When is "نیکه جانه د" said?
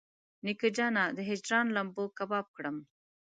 0.45-1.19